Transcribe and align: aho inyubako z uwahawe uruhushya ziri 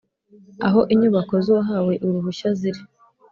aho 0.67 0.79
inyubako 0.93 1.33
z 1.43 1.47
uwahawe 1.53 1.93
uruhushya 2.05 2.49
ziri 2.59 2.81